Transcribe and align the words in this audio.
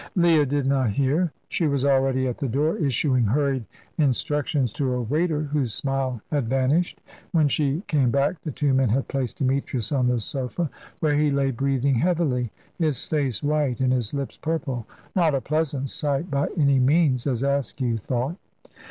Leah 0.15 0.47
did 0.47 0.65
not 0.65 0.89
hear. 0.89 1.31
She 1.47 1.67
was 1.67 1.85
already 1.85 2.25
at 2.27 2.39
the 2.39 2.47
door 2.47 2.75
issuing 2.75 3.25
hurried 3.25 3.65
instructions 3.99 4.73
to 4.73 4.91
a 4.95 4.99
waiter, 5.03 5.43
whose 5.43 5.75
smile 5.75 6.23
had 6.31 6.49
vanished. 6.49 6.99
When 7.33 7.47
she 7.47 7.83
came 7.87 8.09
back 8.09 8.41
the 8.41 8.49
two 8.49 8.73
men 8.73 8.89
had 8.89 9.07
placed 9.07 9.37
Demetrius 9.37 9.91
on 9.91 10.07
the 10.07 10.19
sofa, 10.19 10.71
where 11.01 11.13
he 11.13 11.29
lay 11.29 11.51
breathing 11.51 11.93
heavily, 11.93 12.49
his 12.79 13.05
face 13.05 13.43
white 13.43 13.79
and 13.79 13.93
his 13.93 14.11
lips 14.11 14.37
purple; 14.37 14.87
not 15.15 15.35
a 15.35 15.39
pleasant 15.41 15.87
sight 15.89 16.31
by 16.31 16.47
any 16.57 16.79
means, 16.79 17.27
as 17.27 17.43
Askew 17.43 17.99
thought. 17.99 18.37